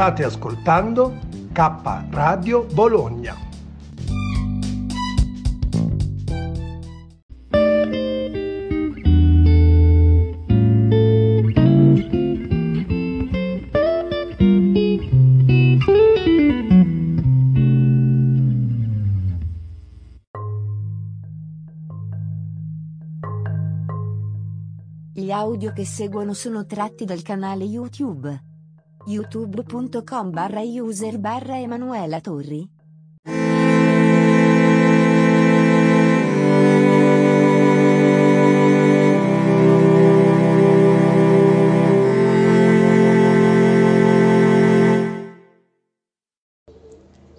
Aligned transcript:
State 0.00 0.24
ascoltando 0.24 1.18
K 1.52 2.06
Radio 2.08 2.64
Bologna. 2.64 3.36
Gli 25.12 25.30
audio 25.30 25.74
che 25.74 25.84
seguono 25.84 26.32
sono 26.32 26.64
tratti 26.64 27.04
dal 27.04 27.20
canale 27.20 27.64
YouTube 27.64 28.48
youtube.com 29.06 30.30
barra 30.30 30.62
user 30.62 31.18
barra 31.18 31.58
Emanuela 31.58 32.20
Torri. 32.20 32.78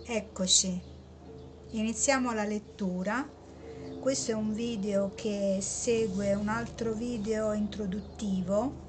Eccoci, 0.03 0.81
iniziamo 1.72 2.33
la 2.33 2.44
lettura. 2.44 3.30
Questo 4.00 4.31
è 4.31 4.33
un 4.33 4.53
video 4.53 5.11
che 5.13 5.59
segue 5.61 6.33
un 6.33 6.47
altro 6.47 6.94
video 6.94 7.53
introduttivo 7.53 8.80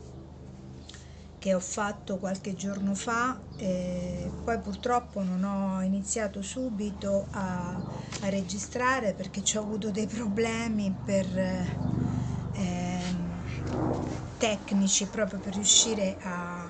che 1.43 1.55
ho 1.55 1.61
fatto 1.61 2.19
qualche 2.19 2.55
giorno 2.55 2.95
fa, 2.95 3.37
eh, 3.57 4.31
poi 4.45 4.61
purtroppo 4.61 5.25
non 5.25 5.43
ho 5.43 5.83
iniziato 5.83 6.41
subito 6.41 7.27
a, 7.33 7.71
a 8.21 8.29
registrare 8.29 9.13
perché 9.13 9.43
ho 9.59 9.63
avuto 9.63 9.91
dei 9.91 10.07
problemi 10.07 10.95
per, 11.05 11.27
eh, 11.37 13.03
tecnici 14.39 15.07
proprio 15.07 15.41
per 15.41 15.55
riuscire 15.55 16.17
a, 16.21 16.65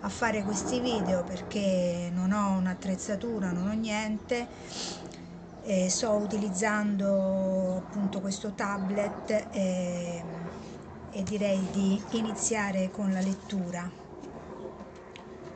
a 0.00 0.08
fare 0.08 0.42
questi 0.42 0.80
video 0.80 1.22
perché 1.22 2.10
non 2.10 2.32
ho 2.32 2.56
un'attrezzatura, 2.56 3.50
non 3.50 3.68
ho 3.68 3.74
niente. 3.74 4.46
Eh, 5.64 5.90
sto 5.90 6.12
utilizzando 6.12 7.76
appunto 7.76 8.22
questo 8.22 8.52
tablet 8.52 9.48
e, 9.50 10.24
e 11.10 11.22
direi 11.24 11.60
di 11.72 12.02
iniziare 12.12 12.90
con 12.90 13.12
la 13.12 13.20
lettura 13.20 14.03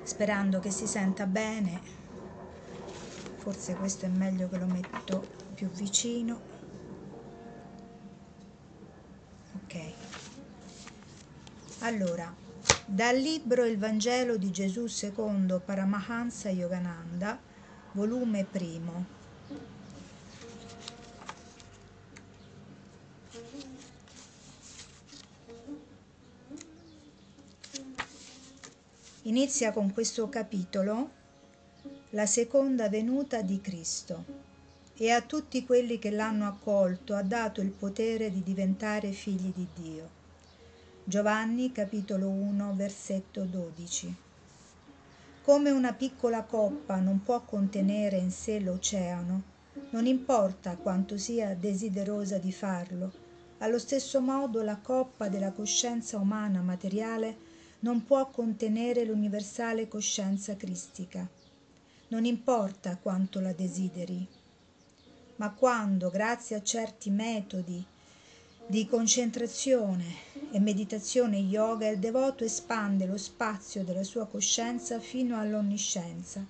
sperando 0.08 0.58
che 0.58 0.70
si 0.70 0.86
senta 0.86 1.26
bene. 1.26 1.78
Forse 3.36 3.74
questo 3.74 4.06
è 4.06 4.08
meglio 4.08 4.48
che 4.48 4.56
lo 4.56 4.64
metto 4.64 5.28
più 5.54 5.68
vicino. 5.68 6.40
Ok. 9.52 9.92
Allora 11.80 12.34
dal 12.86 13.18
libro 13.18 13.66
Il 13.66 13.76
Vangelo 13.76 14.38
di 14.38 14.50
Gesù 14.50 14.86
secondo 14.86 15.60
Paramahansa 15.60 16.48
Yogananda 16.48 17.38
volume 17.92 18.46
primo 18.50 19.17
Inizia 29.28 29.72
con 29.72 29.92
questo 29.92 30.30
capitolo 30.30 31.10
la 32.12 32.24
seconda 32.24 32.88
venuta 32.88 33.42
di 33.42 33.60
Cristo 33.60 34.24
e 34.96 35.10
a 35.10 35.20
tutti 35.20 35.66
quelli 35.66 35.98
che 35.98 36.10
l'hanno 36.10 36.46
accolto 36.46 37.14
ha 37.14 37.20
dato 37.20 37.60
il 37.60 37.68
potere 37.68 38.32
di 38.32 38.42
diventare 38.42 39.12
figli 39.12 39.52
di 39.54 39.66
Dio. 39.74 40.08
Giovanni 41.04 41.72
capitolo 41.72 42.26
1 42.30 42.72
versetto 42.74 43.42
12. 43.42 44.14
Come 45.42 45.70
una 45.72 45.92
piccola 45.92 46.44
coppa 46.44 46.96
non 46.96 47.22
può 47.22 47.42
contenere 47.42 48.16
in 48.16 48.30
sé 48.30 48.60
l'oceano, 48.60 49.42
non 49.90 50.06
importa 50.06 50.76
quanto 50.76 51.18
sia 51.18 51.54
desiderosa 51.54 52.38
di 52.38 52.50
farlo, 52.50 53.12
allo 53.58 53.78
stesso 53.78 54.22
modo 54.22 54.62
la 54.62 54.78
coppa 54.78 55.28
della 55.28 55.52
coscienza 55.52 56.16
umana 56.16 56.62
materiale 56.62 57.47
non 57.80 58.04
può 58.04 58.28
contenere 58.30 59.04
l'universale 59.04 59.86
coscienza 59.86 60.56
cristica. 60.56 61.28
Non 62.08 62.24
importa 62.24 62.96
quanto 62.96 63.38
la 63.38 63.52
desideri, 63.52 64.26
ma 65.36 65.52
quando, 65.52 66.10
grazie 66.10 66.56
a 66.56 66.62
certi 66.62 67.10
metodi 67.10 67.84
di 68.66 68.86
concentrazione 68.86 70.04
e 70.50 70.58
meditazione 70.58 71.36
yoga, 71.36 71.88
il 71.88 71.98
devoto 71.98 72.44
espande 72.44 73.06
lo 73.06 73.16
spazio 73.16 73.84
della 73.84 74.02
sua 74.02 74.26
coscienza 74.26 74.98
fino 74.98 75.38
all'onniscienza, 75.38 76.44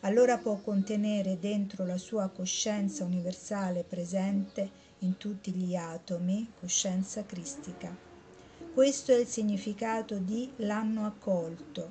allora 0.00 0.38
può 0.38 0.56
contenere 0.56 1.38
dentro 1.38 1.84
la 1.84 1.98
sua 1.98 2.28
coscienza 2.28 3.04
universale 3.04 3.84
presente 3.84 4.84
in 5.00 5.18
tutti 5.18 5.52
gli 5.52 5.74
atomi, 5.74 6.52
coscienza 6.58 7.24
cristica. 7.26 8.05
Questo 8.76 9.10
è 9.10 9.14
il 9.14 9.26
significato 9.26 10.18
di 10.18 10.52
l'hanno 10.56 11.06
accolto. 11.06 11.90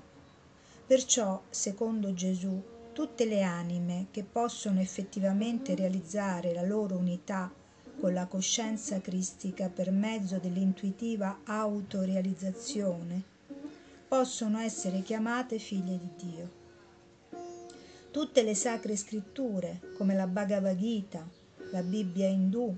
Perciò, 0.85 1.41
secondo 1.49 2.13
Gesù, 2.13 2.61
tutte 2.93 3.25
le 3.25 3.41
anime 3.41 4.05
che 4.11 4.23
possono 4.23 4.79
effettivamente 4.79 5.73
realizzare 5.73 6.53
la 6.53 6.61
loro 6.61 6.95
unità 6.95 7.51
con 7.99 8.13
la 8.13 8.27
coscienza 8.27 9.01
cristica 9.01 9.67
per 9.67 9.89
mezzo 9.89 10.37
dell'intuitiva 10.37 11.39
autorealizzazione 11.45 13.23
possono 14.07 14.59
essere 14.59 15.01
chiamate 15.01 15.57
figlie 15.57 15.97
di 15.97 16.09
Dio. 16.15 16.49
Tutte 18.11 18.43
le 18.43 18.53
sacre 18.53 18.95
scritture, 18.95 19.79
come 19.97 20.13
la 20.13 20.27
Bhagavad 20.27 20.77
Gita, 20.77 21.27
la 21.71 21.81
Bibbia 21.81 22.27
indù, 22.27 22.77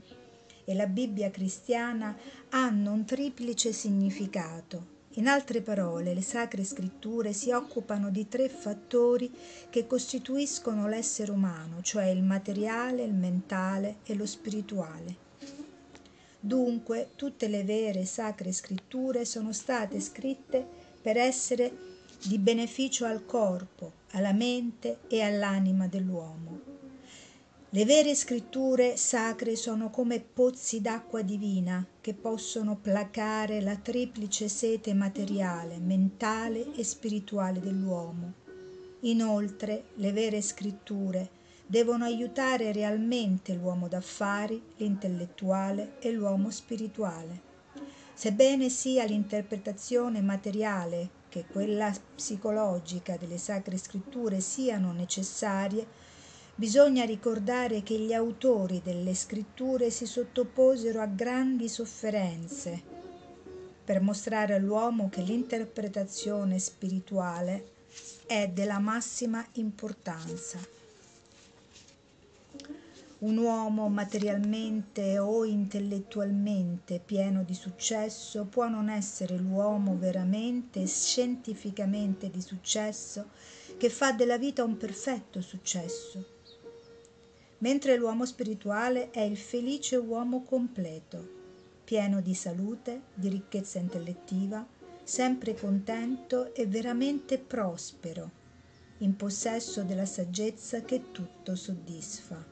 e 0.69 0.73
la 0.73 0.85
Bibbia 0.85 1.31
cristiana 1.31 2.13
hanno 2.49 2.91
un 2.91 3.05
triplice 3.05 3.71
significato. 3.71 4.95
In 5.11 5.27
altre 5.27 5.61
parole, 5.61 6.13
le 6.13 6.21
sacre 6.21 6.65
scritture 6.65 7.31
si 7.31 7.51
occupano 7.51 8.09
di 8.09 8.27
tre 8.27 8.49
fattori 8.49 9.31
che 9.69 9.87
costituiscono 9.87 10.89
l'essere 10.89 11.31
umano, 11.31 11.81
cioè 11.81 12.07
il 12.07 12.21
materiale, 12.21 13.03
il 13.03 13.13
mentale 13.13 13.99
e 14.03 14.13
lo 14.13 14.25
spirituale. 14.25 15.15
Dunque, 16.37 17.11
tutte 17.15 17.47
le 17.47 17.63
vere 17.63 18.03
sacre 18.03 18.51
scritture 18.51 19.23
sono 19.23 19.53
state 19.53 20.01
scritte 20.01 20.67
per 21.01 21.15
essere 21.15 21.95
di 22.25 22.37
beneficio 22.39 23.05
al 23.05 23.25
corpo, 23.25 23.93
alla 24.11 24.33
mente 24.33 24.97
e 25.07 25.21
all'anima 25.21 25.87
dell'uomo. 25.87 26.76
Le 27.71 27.83
vere 27.83 28.15
scritture 28.15 28.95
sacre 28.95 29.57
sono 29.57 29.89
come 29.89 30.21
pozzi 30.21 30.79
d'acqua 30.79 31.21
divina 31.21 31.85
che 31.99 32.13
possono 32.13 32.77
placare 32.77 33.59
la 33.59 33.75
triplice 33.75 34.47
sete 34.47 34.93
materiale, 34.93 35.77
mentale 35.77 36.73
e 36.73 36.85
spirituale 36.85 37.59
dell'uomo. 37.59 38.31
Inoltre, 39.01 39.89
le 39.95 40.13
vere 40.13 40.41
scritture 40.41 41.29
devono 41.65 42.05
aiutare 42.05 42.71
realmente 42.71 43.53
l'uomo 43.53 43.89
d'affari, 43.89 44.63
l'intellettuale 44.77 45.99
e 45.99 46.11
l'uomo 46.13 46.49
spirituale. 46.49 47.41
Sebbene 48.13 48.69
sia 48.69 49.03
l'interpretazione 49.03 50.21
materiale 50.21 51.09
che 51.27 51.43
quella 51.45 51.93
psicologica 52.15 53.17
delle 53.17 53.37
sacre 53.37 53.77
scritture 53.77 54.39
siano 54.39 54.93
necessarie, 54.93 56.15
Bisogna 56.59 57.05
ricordare 57.05 57.83
che 57.83 57.99
gli 57.99 58.13
autori 58.13 58.81
delle 58.83 59.13
scritture 59.13 59.91
si 59.91 60.07
sottoposero 60.07 60.99
a 60.99 61.05
grandi 61.05 61.69
sofferenze 61.69 62.81
per 63.83 64.01
mostrare 64.01 64.55
all'uomo 64.55 65.07
che 65.07 65.21
l'interpretazione 65.21 66.57
spirituale 66.57 67.73
è 68.25 68.47
della 68.47 68.79
massima 68.79 69.45
importanza. 69.53 70.57
Un 73.19 73.37
uomo 73.37 73.87
materialmente 73.87 75.19
o 75.19 75.45
intellettualmente 75.45 76.99
pieno 77.05 77.43
di 77.43 77.53
successo 77.53 78.45
può 78.45 78.67
non 78.67 78.89
essere 78.89 79.37
l'uomo 79.37 79.95
veramente 79.95 80.81
e 80.81 80.87
scientificamente 80.87 82.31
di 82.31 82.41
successo 82.41 83.29
che 83.77 83.91
fa 83.91 84.11
della 84.11 84.39
vita 84.39 84.63
un 84.63 84.75
perfetto 84.75 85.39
successo, 85.39 86.36
mentre 87.59 87.95
l'uomo 87.97 88.25
spirituale 88.25 89.11
è 89.11 89.21
il 89.21 89.37
felice 89.37 89.95
uomo 89.95 90.43
completo, 90.43 91.35
pieno 91.83 92.21
di 92.21 92.33
salute, 92.33 93.01
di 93.13 93.29
ricchezza 93.29 93.79
intellettiva, 93.79 94.65
sempre 95.03 95.55
contento 95.55 96.53
e 96.53 96.65
veramente 96.67 97.37
prospero, 97.37 98.29
in 98.99 99.15
possesso 99.15 99.83
della 99.83 100.05
saggezza 100.05 100.81
che 100.81 101.11
tutto 101.11 101.55
soddisfa. 101.55 102.43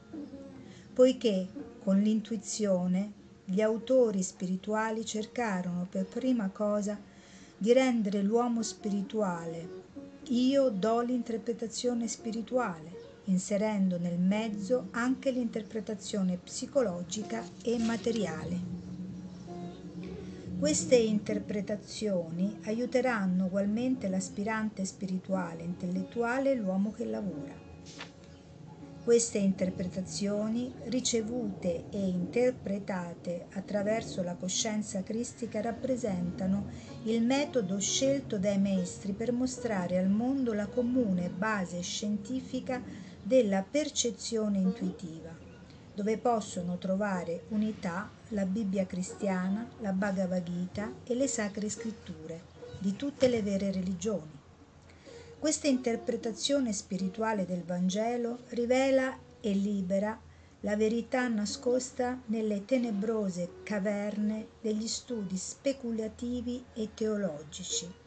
Poiché 0.92 1.46
con 1.82 2.00
l'intuizione 2.00 3.12
gli 3.44 3.60
autori 3.60 4.22
spirituali 4.22 5.04
cercarono 5.04 5.86
per 5.88 6.06
prima 6.06 6.48
cosa 6.48 6.98
di 7.58 7.72
rendere 7.72 8.22
l'uomo 8.22 8.62
spirituale 8.62 9.84
io 10.30 10.70
do 10.70 11.02
l'interpretazione 11.02 12.08
spirituale, 12.08 12.95
inserendo 13.26 13.98
nel 13.98 14.18
mezzo 14.18 14.88
anche 14.90 15.30
l'interpretazione 15.30 16.36
psicologica 16.36 17.42
e 17.62 17.78
materiale. 17.78 18.84
Queste 20.58 20.96
interpretazioni 20.96 22.60
aiuteranno 22.64 23.44
ugualmente 23.44 24.08
l'aspirante 24.08 24.84
spirituale 24.84 25.62
intellettuale 25.62 26.52
e 26.52 26.54
l'uomo 26.54 26.92
che 26.92 27.04
lavora. 27.04 27.64
Queste 29.04 29.38
interpretazioni, 29.38 30.72
ricevute 30.86 31.84
e 31.90 32.08
interpretate 32.08 33.46
attraverso 33.52 34.22
la 34.24 34.34
coscienza 34.34 35.04
cristica, 35.04 35.60
rappresentano 35.60 36.70
il 37.04 37.22
metodo 37.22 37.78
scelto 37.78 38.36
dai 38.36 38.58
maestri 38.58 39.12
per 39.12 39.30
mostrare 39.30 39.96
al 39.98 40.08
mondo 40.08 40.54
la 40.54 40.66
comune 40.66 41.28
base 41.28 41.82
scientifica 41.82 42.82
della 43.26 43.64
percezione 43.68 44.58
intuitiva 44.58 45.36
dove 45.92 46.16
possono 46.16 46.78
trovare 46.78 47.46
unità 47.48 48.08
la 48.28 48.44
Bibbia 48.44 48.86
cristiana, 48.86 49.68
la 49.80 49.90
Bhagavad 49.90 50.44
Gita 50.44 50.92
e 51.02 51.14
le 51.16 51.26
sacre 51.26 51.68
scritture 51.68 52.40
di 52.78 52.94
tutte 52.94 53.26
le 53.26 53.42
vere 53.42 53.72
religioni. 53.72 54.30
Questa 55.40 55.66
interpretazione 55.66 56.72
spirituale 56.72 57.46
del 57.46 57.64
Vangelo 57.64 58.44
rivela 58.50 59.18
e 59.40 59.50
libera 59.54 60.20
la 60.60 60.76
verità 60.76 61.26
nascosta 61.26 62.20
nelle 62.26 62.64
tenebrose 62.64 63.62
caverne 63.64 64.46
degli 64.60 64.86
studi 64.86 65.36
speculativi 65.36 66.64
e 66.74 66.90
teologici. 66.94 68.05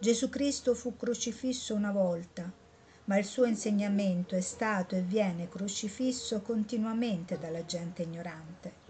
Gesù 0.00 0.28
Cristo 0.28 0.74
fu 0.74 0.96
crocifisso 0.96 1.74
una 1.74 1.90
volta 1.90 2.50
ma 3.08 3.16
il 3.16 3.24
suo 3.24 3.46
insegnamento 3.46 4.36
è 4.36 4.40
stato 4.40 4.94
e 4.94 5.00
viene 5.00 5.48
crocifisso 5.48 6.40
continuamente 6.42 7.38
dalla 7.38 7.64
gente 7.64 8.02
ignorante. 8.02 8.86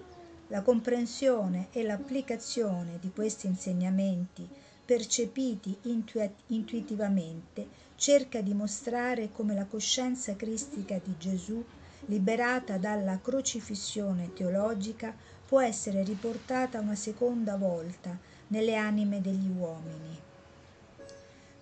La 0.49 0.63
comprensione 0.63 1.69
e 1.73 1.85
l'applicazione 1.85 2.99
di 3.01 3.13
questi 3.13 3.47
insegnamenti, 3.47 4.47
percepiti 4.85 5.77
intu- 5.83 6.31
intuitivamente, 6.49 7.69
cerca 7.95 8.41
di 8.41 8.55
mostrare 8.55 9.31
come 9.31 9.55
la 9.55 9.67
coscienza 9.67 10.35
cristica 10.35 10.99
di 11.03 11.15
Gesù, 11.17 11.65
liberata 12.07 12.77
dalla 12.77 13.21
crocifissione 13.21 14.33
teologica, 14.33 15.15
può 15.47 15.61
essere 15.61 16.03
riportata 16.03 16.81
una 16.81 16.97
seconda 16.97 17.57
volta 17.57 18.19
nelle 18.49 18.75
anime 18.75 19.21
degli 19.21 19.49
uomini. 19.49 20.28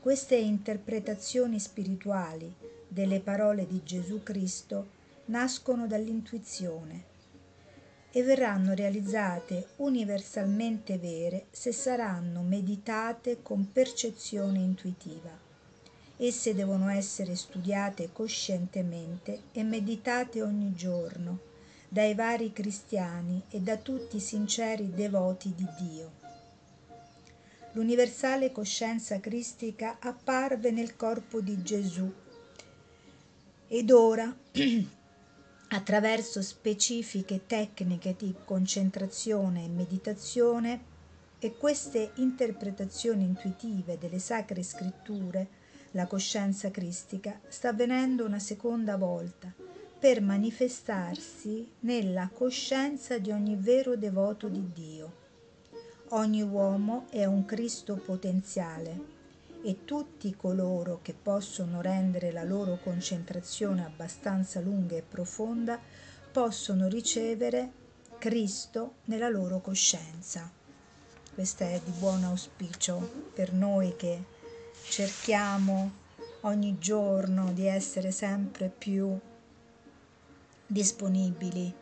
Queste 0.06 0.36
interpretazioni 0.36 1.58
spirituali 1.58 2.54
delle 2.86 3.18
parole 3.18 3.66
di 3.66 3.80
Gesù 3.82 4.22
Cristo 4.22 4.86
nascono 5.24 5.88
dall'intuizione 5.88 7.02
e 8.12 8.22
verranno 8.22 8.72
realizzate 8.72 9.70
universalmente 9.78 10.96
vere 10.98 11.46
se 11.50 11.72
saranno 11.72 12.42
meditate 12.42 13.42
con 13.42 13.72
percezione 13.72 14.60
intuitiva. 14.60 15.36
Esse 16.18 16.54
devono 16.54 16.88
essere 16.88 17.34
studiate 17.34 18.10
coscientemente 18.12 19.40
e 19.50 19.64
meditate 19.64 20.40
ogni 20.40 20.72
giorno 20.76 21.40
dai 21.88 22.14
vari 22.14 22.52
cristiani 22.52 23.42
e 23.50 23.58
da 23.58 23.76
tutti 23.76 24.18
i 24.18 24.20
sinceri 24.20 24.88
devoti 24.88 25.52
di 25.52 25.66
Dio 25.76 26.25
l'universale 27.76 28.52
coscienza 28.52 29.20
cristica 29.20 29.98
apparve 30.00 30.70
nel 30.70 30.96
corpo 30.96 31.42
di 31.42 31.62
Gesù. 31.62 32.10
Ed 33.68 33.90
ora, 33.90 34.34
attraverso 35.68 36.40
specifiche 36.40 37.42
tecniche 37.46 38.14
di 38.16 38.34
concentrazione 38.46 39.64
e 39.64 39.68
meditazione 39.68 40.94
e 41.38 41.54
queste 41.58 42.12
interpretazioni 42.14 43.24
intuitive 43.24 43.98
delle 43.98 44.20
sacre 44.20 44.62
scritture, 44.62 45.46
la 45.90 46.06
coscienza 46.06 46.70
cristica 46.70 47.38
sta 47.48 47.68
avvenendo 47.68 48.24
una 48.24 48.38
seconda 48.38 48.96
volta 48.96 49.52
per 49.98 50.22
manifestarsi 50.22 51.70
nella 51.80 52.30
coscienza 52.32 53.18
di 53.18 53.30
ogni 53.30 53.56
vero 53.56 53.96
devoto 53.96 54.48
di 54.48 54.72
Dio 54.72 55.24
Ogni 56.10 56.42
uomo 56.42 57.06
è 57.10 57.24
un 57.24 57.44
Cristo 57.44 57.96
potenziale 57.96 59.14
e 59.64 59.84
tutti 59.84 60.36
coloro 60.36 61.00
che 61.02 61.12
possono 61.20 61.80
rendere 61.80 62.30
la 62.30 62.44
loro 62.44 62.78
concentrazione 62.80 63.84
abbastanza 63.84 64.60
lunga 64.60 64.94
e 64.94 65.02
profonda 65.02 65.80
possono 66.30 66.86
ricevere 66.86 67.72
Cristo 68.18 68.98
nella 69.06 69.28
loro 69.28 69.60
coscienza. 69.60 70.48
Questo 71.34 71.64
è 71.64 71.80
di 71.84 71.90
buon 71.98 72.22
auspicio 72.22 73.30
per 73.34 73.52
noi 73.52 73.96
che 73.96 74.22
cerchiamo 74.88 75.90
ogni 76.42 76.78
giorno 76.78 77.50
di 77.52 77.66
essere 77.66 78.12
sempre 78.12 78.68
più 78.68 79.18
disponibili 80.68 81.74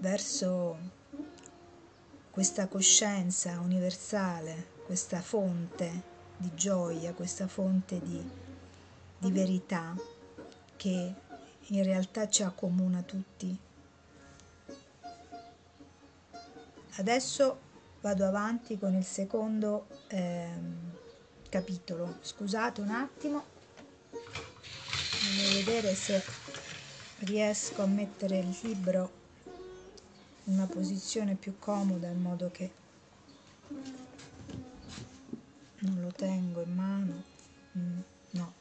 verso 0.00 0.97
questa 2.38 2.68
coscienza 2.68 3.58
universale, 3.58 4.66
questa 4.86 5.20
fonte 5.20 6.02
di 6.36 6.54
gioia, 6.54 7.12
questa 7.12 7.48
fonte 7.48 8.00
di, 8.00 8.30
di 9.18 9.32
verità 9.32 9.92
che 10.76 11.14
in 11.60 11.82
realtà 11.82 12.28
ci 12.28 12.44
accomuna 12.44 13.02
tutti. 13.02 13.58
Adesso 16.98 17.58
vado 18.02 18.24
avanti 18.24 18.78
con 18.78 18.94
il 18.94 19.04
secondo 19.04 19.88
eh, 20.06 20.48
capitolo. 21.48 22.18
Scusate 22.20 22.80
un 22.80 22.90
attimo, 22.90 23.44
voglio 25.34 25.54
vedere 25.64 25.92
se 25.96 26.22
riesco 27.24 27.82
a 27.82 27.86
mettere 27.86 28.38
il 28.38 28.56
libro 28.62 29.17
una 30.48 30.66
posizione 30.66 31.34
più 31.34 31.58
comoda 31.58 32.08
in 32.08 32.20
modo 32.20 32.50
che 32.50 32.70
non 35.80 36.00
lo 36.00 36.10
tengo 36.12 36.62
in 36.62 36.74
mano. 36.74 37.22
Mm, 37.76 38.00
no. 38.30 38.54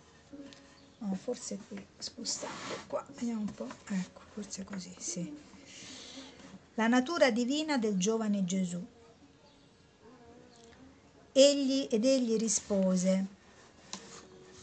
No 0.99 1.15
forse 1.15 1.57
qui 1.67 1.85
spostando 1.97 2.55
qua 2.87 3.05
vediamo 3.15 3.41
un 3.41 3.53
po' 3.53 3.69
ecco 3.87 4.21
forse 4.33 4.63
così 4.63 4.93
sì. 4.97 5.35
La 6.73 6.87
natura 6.87 7.31
divina 7.31 7.77
del 7.77 7.97
giovane 7.97 8.43
Gesù. 8.43 8.85
Egli 11.31 11.87
ed 11.89 12.03
egli 12.03 12.35
rispose 12.35 13.25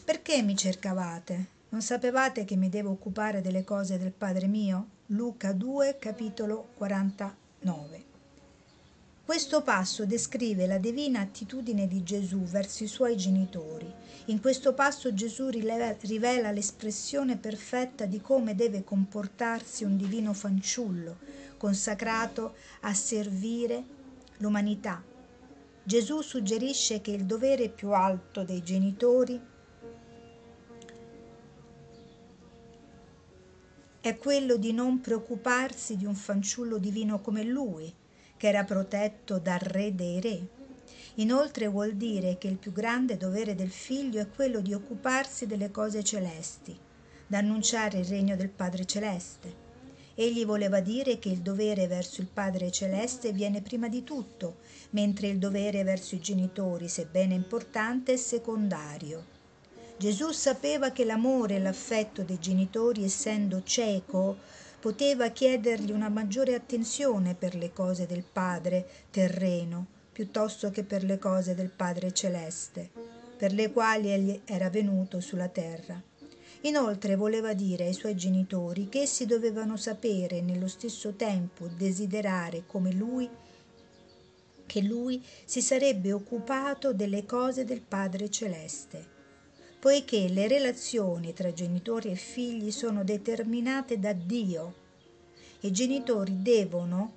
perché 0.03 0.41
mi 0.41 0.55
cercavate 0.55 1.54
non 1.75 1.83
sapevate 1.83 2.45
che 2.45 2.55
mi 2.55 2.69
devo 2.69 2.91
occupare 2.91 3.41
delle 3.41 3.65
cose 3.65 3.97
del 3.97 4.13
Padre 4.13 4.47
mio 4.47 4.87
Luca 5.07 5.51
2, 5.51 5.97
capitolo 5.99 6.69
49. 6.77 8.03
Questo 9.25 9.61
passo 9.61 10.05
descrive 10.05 10.67
la 10.67 10.77
divina 10.77 11.19
attitudine 11.19 11.85
di 11.85 12.01
Gesù 12.01 12.43
verso 12.43 12.85
i 12.85 12.87
suoi 12.87 13.17
genitori. 13.17 13.93
In 14.27 14.39
questo 14.39 14.73
passo 14.73 15.13
Gesù 15.13 15.49
rivela 15.49 16.51
l'espressione 16.51 17.35
perfetta 17.35 18.05
di 18.05 18.21
come 18.21 18.55
deve 18.55 18.85
comportarsi 18.85 19.83
un 19.83 19.97
divino 19.97 20.31
fanciullo 20.31 21.17
consacrato 21.57 22.55
a 22.83 22.93
servire 22.93 23.83
l'umanità. 24.37 25.03
Gesù 25.83 26.21
suggerisce 26.21 27.01
che 27.01 27.11
il 27.11 27.25
dovere 27.25 27.67
più 27.67 27.91
alto 27.91 28.45
dei 28.45 28.63
genitori 28.63 29.53
è 34.09 34.17
quello 34.17 34.57
di 34.57 34.71
non 34.71 35.01
preoccuparsi 35.01 35.97
di 35.97 36.05
un 36.05 36.13
fanciullo 36.13 36.77
divino 36.77 37.21
come 37.21 37.43
lui, 37.43 37.91
che 38.37 38.47
era 38.47 38.63
protetto 38.63 39.39
dal 39.39 39.57
re 39.57 39.95
dei 39.95 40.21
re. 40.21 40.47
Inoltre 41.15 41.65
vuol 41.65 41.95
dire 41.95 42.37
che 42.37 42.47
il 42.47 42.57
più 42.57 42.71
grande 42.71 43.17
dovere 43.17 43.55
del 43.55 43.71
figlio 43.71 44.21
è 44.21 44.29
quello 44.29 44.59
di 44.59 44.75
occuparsi 44.75 45.47
delle 45.47 45.71
cose 45.71 46.03
celesti, 46.03 46.77
da 47.25 47.39
annunciare 47.39 47.97
il 47.97 48.05
regno 48.05 48.35
del 48.35 48.49
Padre 48.49 48.85
Celeste. 48.85 49.63
Egli 50.13 50.45
voleva 50.45 50.81
dire 50.81 51.17
che 51.17 51.29
il 51.29 51.39
dovere 51.39 51.87
verso 51.87 52.21
il 52.21 52.27
Padre 52.27 52.69
Celeste 52.69 53.31
viene 53.31 53.63
prima 53.63 53.89
di 53.89 54.03
tutto, 54.03 54.57
mentre 54.91 55.29
il 55.29 55.39
dovere 55.39 55.83
verso 55.83 56.13
i 56.13 56.19
genitori, 56.19 56.87
sebbene 56.89 57.33
importante, 57.33 58.13
è 58.13 58.17
secondario. 58.17 59.34
Gesù 59.97 60.31
sapeva 60.31 60.91
che 60.91 61.05
l'amore 61.05 61.55
e 61.55 61.59
l'affetto 61.59 62.23
dei 62.23 62.37
genitori, 62.37 63.05
essendo 63.05 63.63
cieco, 63.63 64.35
poteva 64.81 65.29
chiedergli 65.29 65.91
una 65.91 66.09
maggiore 66.09 66.53
attenzione 66.53 67.33
per 67.33 67.55
le 67.55 67.71
cose 67.71 68.05
del 68.05 68.23
Padre 68.29 68.85
terreno, 69.09 69.85
piuttosto 70.11 70.69
che 70.69 70.83
per 70.83 71.05
le 71.05 71.17
cose 71.17 71.55
del 71.55 71.69
Padre 71.69 72.11
celeste, 72.11 72.89
per 73.37 73.53
le 73.53 73.71
quali 73.71 74.11
egli 74.11 74.41
era 74.43 74.69
venuto 74.69 75.21
sulla 75.21 75.47
terra. 75.47 76.01
Inoltre 76.61 77.15
voleva 77.15 77.53
dire 77.53 77.85
ai 77.85 77.93
suoi 77.93 78.17
genitori 78.17 78.89
che 78.89 79.01
essi 79.01 79.25
dovevano 79.25 79.77
sapere 79.77 80.39
e 80.39 80.41
nello 80.41 80.67
stesso 80.67 81.13
tempo 81.13 81.67
desiderare 81.67 82.63
come 82.67 82.91
lui 82.91 83.29
che 84.65 84.81
lui 84.81 85.23
si 85.45 85.61
sarebbe 85.61 86.11
occupato 86.11 86.91
delle 86.91 87.25
cose 87.25 87.63
del 87.63 87.81
Padre 87.81 88.29
celeste 88.29 89.13
poiché 89.85 90.29
le 90.29 90.47
relazioni 90.47 91.31
tra 91.31 91.53
genitori 91.53 92.09
e 92.09 92.15
figli 92.15 92.71
sono 92.71 93.03
determinate 93.03 93.99
da 93.99 94.13
Dio. 94.13 94.73
I 95.59 95.71
genitori 95.71 96.41
devono, 96.41 97.13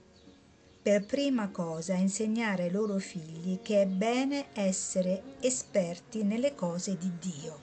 per 0.83 1.07
prima 1.07 1.49
cosa, 1.49 1.95
insegnare 1.95 2.65
ai 2.65 2.71
loro 2.71 2.99
figli 2.99 3.61
che 3.63 3.81
è 3.81 3.87
bene 3.87 4.49
essere 4.53 5.23
esperti 5.41 6.25
nelle 6.25 6.55
cose 6.55 6.99
di 6.99 7.11
Dio. 7.19 7.59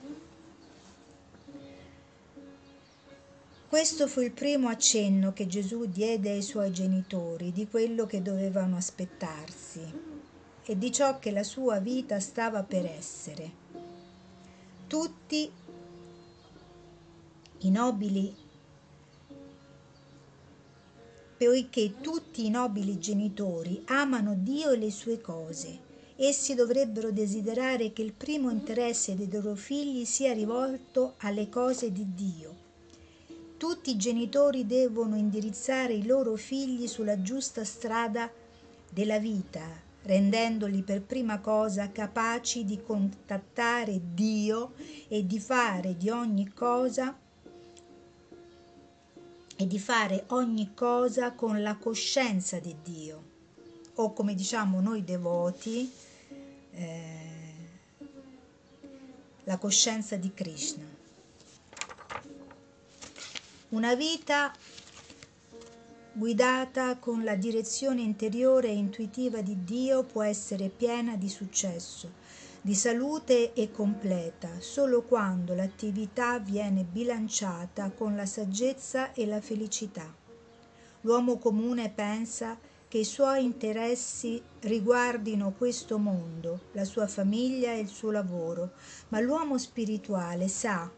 Questo 3.68 4.08
fu 4.08 4.22
il 4.22 4.32
primo 4.32 4.66
accenno 4.68 5.32
che 5.32 5.46
Gesù 5.46 5.84
diede 5.84 6.30
ai 6.30 6.42
suoi 6.42 6.72
genitori 6.72 7.52
di 7.52 7.68
quello 7.68 8.06
che 8.06 8.22
dovevano 8.22 8.76
aspettarsi 8.76 9.82
e 10.64 10.76
di 10.76 10.90
ciò 10.90 11.20
che 11.20 11.30
la 11.30 11.44
sua 11.44 11.78
vita 11.78 12.18
stava 12.18 12.64
per 12.64 12.86
essere 12.86 13.65
tutti 14.86 15.50
i 17.58 17.70
nobili 17.70 18.34
poiché 21.36 22.00
tutti 22.00 22.46
i 22.46 22.50
nobili 22.50 22.98
genitori 22.98 23.82
amano 23.86 24.34
Dio 24.36 24.70
e 24.70 24.78
le 24.78 24.90
sue 24.90 25.20
cose. 25.20 25.84
Essi 26.16 26.54
dovrebbero 26.54 27.10
desiderare 27.10 27.92
che 27.92 28.00
il 28.02 28.12
primo 28.12 28.50
interesse 28.50 29.14
dei 29.16 29.30
loro 29.30 29.54
figli 29.54 30.04
sia 30.04 30.32
rivolto 30.32 31.14
alle 31.18 31.50
cose 31.50 31.92
di 31.92 32.14
Dio. 32.14 32.64
Tutti 33.58 33.90
i 33.90 33.96
genitori 33.96 34.66
devono 34.66 35.16
indirizzare 35.16 35.92
i 35.92 36.06
loro 36.06 36.36
figli 36.36 36.86
sulla 36.86 37.20
giusta 37.20 37.64
strada 37.64 38.30
della 38.90 39.18
vita, 39.18 39.84
rendendoli 40.06 40.82
per 40.82 41.02
prima 41.02 41.40
cosa 41.40 41.90
capaci 41.90 42.64
di 42.64 42.80
contattare 42.80 44.00
Dio 44.14 44.74
e 45.08 45.26
di 45.26 45.40
fare 45.40 45.96
di 45.96 46.08
ogni 46.08 46.52
cosa 46.52 47.18
e 49.58 49.66
di 49.66 49.78
fare 49.78 50.24
ogni 50.28 50.72
cosa 50.74 51.32
con 51.32 51.60
la 51.60 51.76
coscienza 51.76 52.58
di 52.60 52.76
Dio. 52.82 53.34
O 53.94 54.12
come 54.12 54.34
diciamo 54.34 54.80
noi 54.80 55.02
devoti 55.02 55.90
eh, 56.72 57.26
la 59.44 59.56
coscienza 59.58 60.16
di 60.16 60.32
Krishna. 60.32 60.84
Una 63.70 63.94
vita 63.94 64.52
guidata 66.16 66.96
con 66.96 67.24
la 67.24 67.34
direzione 67.34 68.00
interiore 68.00 68.68
e 68.68 68.74
intuitiva 68.74 69.42
di 69.42 69.64
Dio, 69.64 70.02
può 70.02 70.22
essere 70.22 70.70
piena 70.70 71.14
di 71.14 71.28
successo, 71.28 72.10
di 72.62 72.74
salute 72.74 73.52
e 73.52 73.70
completa, 73.70 74.48
solo 74.60 75.02
quando 75.02 75.54
l'attività 75.54 76.38
viene 76.38 76.84
bilanciata 76.84 77.90
con 77.90 78.16
la 78.16 78.24
saggezza 78.24 79.12
e 79.12 79.26
la 79.26 79.42
felicità. 79.42 80.10
L'uomo 81.02 81.36
comune 81.36 81.90
pensa 81.90 82.58
che 82.88 82.96
i 82.96 83.04
suoi 83.04 83.44
interessi 83.44 84.42
riguardino 84.60 85.52
questo 85.52 85.98
mondo, 85.98 86.60
la 86.72 86.86
sua 86.86 87.06
famiglia 87.06 87.72
e 87.72 87.80
il 87.80 87.88
suo 87.88 88.10
lavoro, 88.10 88.70
ma 89.08 89.20
l'uomo 89.20 89.58
spirituale 89.58 90.48
sa 90.48 90.90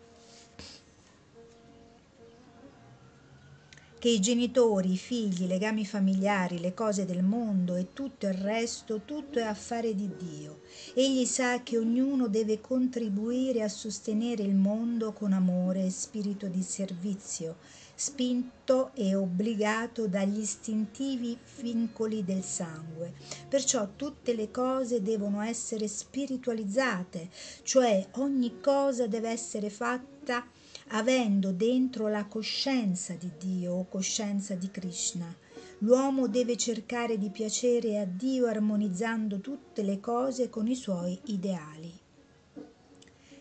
che 3.98 4.08
i 4.08 4.20
genitori, 4.20 4.92
i 4.92 4.96
figli, 4.96 5.42
i 5.42 5.46
legami 5.48 5.84
familiari, 5.84 6.60
le 6.60 6.72
cose 6.72 7.04
del 7.04 7.22
mondo 7.22 7.74
e 7.74 7.92
tutto 7.92 8.26
il 8.26 8.34
resto, 8.34 9.02
tutto 9.04 9.38
è 9.38 9.42
affare 9.42 9.94
di 9.94 10.08
Dio. 10.16 10.60
Egli 10.94 11.24
sa 11.24 11.62
che 11.62 11.78
ognuno 11.78 12.28
deve 12.28 12.60
contribuire 12.60 13.62
a 13.62 13.68
sostenere 13.68 14.44
il 14.44 14.54
mondo 14.54 15.12
con 15.12 15.32
amore 15.32 15.86
e 15.86 15.90
spirito 15.90 16.46
di 16.46 16.62
servizio, 16.62 17.56
spinto 17.94 18.92
e 18.94 19.16
obbligato 19.16 20.06
dagli 20.06 20.38
istintivi 20.38 21.36
vincoli 21.60 22.24
del 22.24 22.44
sangue. 22.44 23.14
Perciò 23.48 23.88
tutte 23.96 24.34
le 24.34 24.52
cose 24.52 25.02
devono 25.02 25.40
essere 25.40 25.88
spiritualizzate, 25.88 27.28
cioè 27.64 28.06
ogni 28.12 28.60
cosa 28.60 29.08
deve 29.08 29.30
essere 29.30 29.68
fatta 29.68 30.46
avendo 30.88 31.52
dentro 31.52 32.08
la 32.08 32.24
coscienza 32.26 33.14
di 33.14 33.30
Dio 33.38 33.74
o 33.74 33.86
coscienza 33.88 34.54
di 34.54 34.70
Krishna. 34.70 35.34
L'uomo 35.78 36.26
deve 36.26 36.56
cercare 36.56 37.18
di 37.18 37.30
piacere 37.30 37.98
a 37.98 38.04
Dio 38.04 38.46
armonizzando 38.46 39.40
tutte 39.40 39.82
le 39.82 40.00
cose 40.00 40.48
con 40.48 40.66
i 40.66 40.74
suoi 40.74 41.18
ideali. 41.26 41.92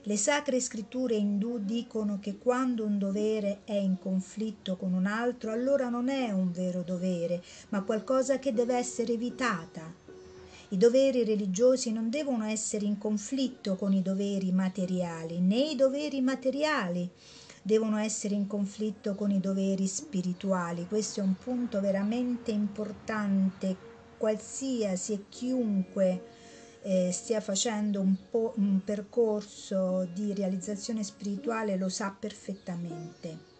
Le 0.03 0.15
sacre 0.15 0.61
scritture 0.61 1.15
indù 1.15 1.59
dicono 1.59 2.19
che 2.19 2.37
quando 2.37 2.85
un 2.85 2.97
dovere 2.97 3.61
è 3.65 3.73
in 3.73 3.97
conflitto 3.99 4.77
con 4.77 4.93
un 4.93 5.05
altro, 5.05 5.51
allora 5.51 5.89
non 5.89 6.07
è 6.07 6.31
un 6.31 6.49
vero 6.51 6.81
dovere, 6.81 7.43
ma 7.69 7.81
qualcosa 7.81 8.39
che 8.39 8.53
deve 8.53 8.75
essere 8.75 9.11
evitata. 9.11 10.06
I 10.69 10.77
doveri 10.77 11.23
religiosi 11.23 11.93
non 11.93 12.09
devono 12.09 12.43
essere 12.43 12.85
in 12.85 12.97
conflitto 12.97 13.75
con 13.75 13.93
i 13.93 14.01
doveri 14.01 14.51
materiali, 14.51 15.39
né 15.39 15.71
i 15.71 15.75
doveri 15.75 16.19
materiali 16.19 17.09
devono 17.61 17.97
essere 17.97 18.35
in 18.35 18.47
conflitto 18.47 19.15
con 19.15 19.31
i 19.31 19.39
doveri 19.39 19.87
spirituali. 19.87 20.85
Questo 20.87 21.21
è 21.21 21.23
un 21.23 21.35
punto 21.35 21.79
veramente 21.79 22.51
importante, 22.51 23.75
qualsiasi 24.17 25.13
e 25.13 25.25
chiunque 25.29 26.23
eh, 26.81 27.11
stia 27.11 27.39
facendo 27.39 28.01
un, 28.01 28.15
po', 28.29 28.53
un 28.57 28.81
percorso 28.83 30.07
di 30.13 30.33
realizzazione 30.33 31.03
spirituale 31.03 31.77
lo 31.77 31.87
sa 31.87 32.15
perfettamente. 32.17 33.55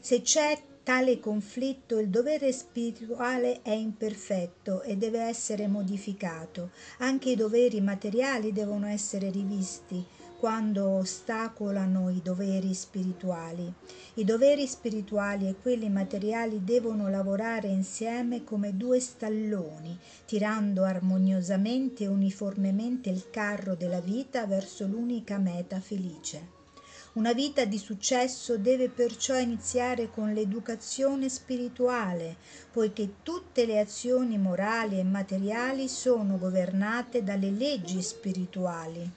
Se 0.00 0.22
c'è 0.22 0.58
tale 0.88 1.20
conflitto 1.20 1.98
il 1.98 2.08
dovere 2.08 2.50
spirituale 2.50 3.60
è 3.60 3.72
imperfetto 3.72 4.80
e 4.80 4.96
deve 4.96 5.20
essere 5.20 5.66
modificato. 5.66 6.70
Anche 7.00 7.28
i 7.28 7.36
doveri 7.36 7.82
materiali 7.82 8.54
devono 8.54 8.86
essere 8.86 9.28
rivisti 9.28 10.02
quando 10.38 10.88
ostacolano 10.88 12.08
i 12.08 12.22
doveri 12.22 12.72
spirituali. 12.72 13.70
I 14.14 14.24
doveri 14.24 14.66
spirituali 14.66 15.46
e 15.46 15.56
quelli 15.60 15.90
materiali 15.90 16.64
devono 16.64 17.10
lavorare 17.10 17.68
insieme 17.68 18.42
come 18.42 18.74
due 18.74 18.98
stalloni, 18.98 19.94
tirando 20.24 20.84
armoniosamente 20.84 22.04
e 22.04 22.06
uniformemente 22.06 23.10
il 23.10 23.28
carro 23.28 23.74
della 23.74 24.00
vita 24.00 24.46
verso 24.46 24.86
l'unica 24.86 25.36
meta 25.36 25.80
felice. 25.80 26.57
Una 27.18 27.32
vita 27.32 27.64
di 27.64 27.78
successo 27.78 28.58
deve 28.58 28.88
perciò 28.90 29.36
iniziare 29.36 30.08
con 30.08 30.32
l'educazione 30.32 31.28
spirituale, 31.28 32.36
poiché 32.70 33.14
tutte 33.24 33.66
le 33.66 33.80
azioni 33.80 34.38
morali 34.38 35.00
e 35.00 35.02
materiali 35.02 35.88
sono 35.88 36.38
governate 36.38 37.24
dalle 37.24 37.50
leggi 37.50 38.02
spirituali. 38.02 39.10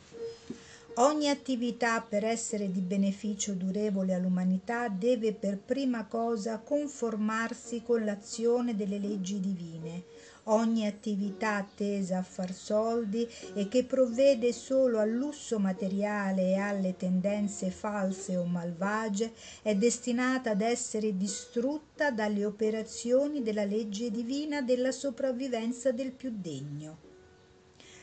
Ogni 0.95 1.29
attività 1.29 2.01
per 2.01 2.25
essere 2.25 2.69
di 2.69 2.81
beneficio 2.81 3.53
durevole 3.53 4.13
all'umanità 4.13 4.89
deve 4.89 5.31
per 5.31 5.57
prima 5.57 6.05
cosa 6.05 6.59
conformarsi 6.59 7.81
con 7.81 8.03
l'azione 8.03 8.75
delle 8.75 8.99
leggi 8.99 9.39
divine. 9.39 10.03
Ogni 10.45 10.85
attività 10.85 11.65
tesa 11.75 12.17
a 12.17 12.23
far 12.23 12.51
soldi 12.51 13.25
e 13.53 13.69
che 13.69 13.85
provvede 13.85 14.51
solo 14.51 14.99
al 14.99 15.11
lusso 15.11 15.59
materiale 15.59 16.49
e 16.49 16.55
alle 16.55 16.97
tendenze 16.97 17.69
false 17.69 18.35
o 18.35 18.43
malvagie 18.43 19.31
è 19.61 19.73
destinata 19.73 20.49
ad 20.49 20.61
essere 20.61 21.15
distrutta 21.15 22.11
dalle 22.11 22.43
operazioni 22.43 23.41
della 23.41 23.63
legge 23.63 24.11
divina 24.11 24.61
della 24.61 24.91
sopravvivenza 24.91 25.93
del 25.93 26.11
più 26.11 26.33
degno. 26.35 27.10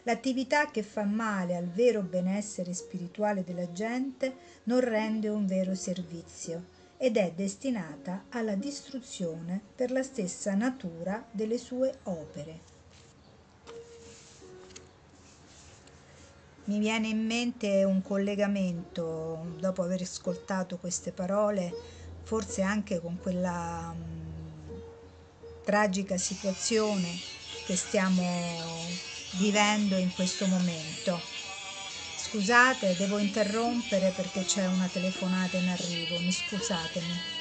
L'attività 0.09 0.71
che 0.71 0.83
fa 0.83 1.05
male 1.05 1.55
al 1.55 1.67
vero 1.67 2.01
benessere 2.01 2.73
spirituale 2.73 3.45
della 3.45 3.71
gente 3.73 4.37
non 4.63 4.81
rende 4.81 5.29
un 5.29 5.45
vero 5.45 5.75
servizio 5.75 6.65
ed 6.97 7.19
è 7.19 7.31
destinata 7.37 8.25
alla 8.31 8.55
distruzione 8.55 9.61
per 9.75 9.91
la 9.91 10.03
stessa 10.03 10.55
natura 10.55 11.23
delle 11.31 11.59
sue 11.59 11.99
opere. 12.05 12.61
Mi 16.65 16.79
viene 16.79 17.09
in 17.09 17.27
mente 17.27 17.85
un 17.85 18.01
collegamento, 18.01 19.57
dopo 19.59 19.83
aver 19.83 20.01
ascoltato 20.01 20.79
queste 20.79 21.13
parole, 21.13 21.71
forse 22.23 22.63
anche 22.63 22.99
con 22.99 23.19
quella 23.21 23.93
mh, 23.93 24.81
tragica 25.65 26.17
situazione 26.17 27.09
che 27.67 27.77
stiamo 27.77 28.23
vivendo 29.33 29.97
in 29.97 30.13
questo 30.15 30.47
momento. 30.47 31.21
Scusate, 32.15 32.97
devo 32.97 33.19
interrompere 33.19 34.11
perché 34.13 34.45
c'è 34.45 34.67
una 34.67 34.89
telefonata 34.89 35.57
in 35.57 35.69
arrivo, 35.69 36.19
mi 36.21 36.33
scusatemi. 36.33 37.38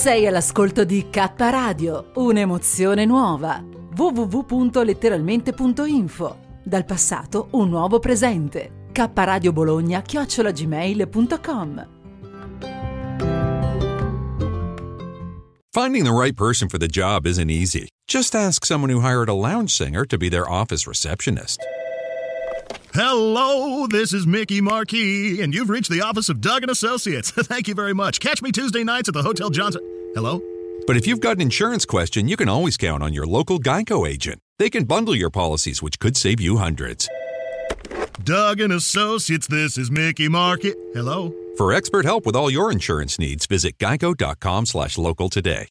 Sei 0.00 0.26
all'ascolto 0.26 0.84
di 0.84 1.10
K 1.10 1.30
Radio, 1.36 2.12
un'emozione 2.14 3.04
nuova. 3.04 3.62
www.letteralmente.info. 3.94 6.38
Dal 6.64 6.86
passato 6.86 7.48
un 7.50 7.68
nuovo 7.68 7.98
presente. 7.98 8.86
K 8.92 9.10
Radio 9.12 9.52
Bologna 9.52 10.00
chiocciolagmail.com. 10.00 11.88
Finding 15.70 16.04
the 16.04 16.14
right 16.14 16.34
person 16.34 16.70
for 16.70 16.78
the 16.78 16.88
job 16.88 17.26
isn't 17.26 17.50
easy. 17.50 17.88
Just 18.06 18.34
ask 18.34 18.64
someone 18.64 18.90
who 18.90 19.02
hired 19.02 19.28
a 19.28 19.34
lounge 19.34 19.68
singer 19.68 20.06
to 20.06 20.16
be 20.16 20.30
their 20.30 20.48
office 20.48 20.86
receptionist. 20.86 21.60
Hello, 22.94 23.86
this 23.86 24.12
is 24.12 24.26
Mickey 24.26 24.60
Marquis, 24.60 25.40
and 25.42 25.54
you've 25.54 25.70
reached 25.70 25.90
the 25.90 26.02
office 26.02 26.28
of 26.28 26.40
Doug 26.40 26.62
and 26.62 26.70
Associates. 26.70 27.30
Thank 27.34 27.68
you 27.68 27.74
very 27.74 27.94
much. 27.94 28.20
Catch 28.20 28.42
me 28.42 28.52
Tuesday 28.52 28.84
nights 28.84 29.08
at 29.08 29.14
the 29.14 29.22
Hotel 29.22 29.50
Johnson. 29.50 29.80
Hello? 30.14 30.42
But 30.86 30.96
if 30.96 31.06
you've 31.06 31.20
got 31.20 31.36
an 31.36 31.42
insurance 31.42 31.84
question, 31.84 32.26
you 32.26 32.36
can 32.36 32.48
always 32.48 32.76
count 32.76 33.02
on 33.02 33.12
your 33.12 33.26
local 33.26 33.60
Geico 33.60 34.08
agent. 34.08 34.40
They 34.58 34.70
can 34.70 34.84
bundle 34.84 35.14
your 35.14 35.30
policies, 35.30 35.82
which 35.82 35.98
could 35.98 36.16
save 36.16 36.40
you 36.40 36.56
hundreds. 36.56 37.08
Doug 38.24 38.60
and 38.60 38.72
Associates, 38.72 39.46
this 39.46 39.78
is 39.78 39.90
Mickey 39.90 40.28
Marquis. 40.28 40.74
Hello? 40.92 41.32
For 41.56 41.72
expert 41.72 42.04
help 42.04 42.26
with 42.26 42.36
all 42.36 42.50
your 42.50 42.72
insurance 42.72 43.18
needs, 43.18 43.46
visit 43.46 43.78
geico.com 43.78 44.66
slash 44.66 44.98
local 44.98 45.28
today. 45.28 45.68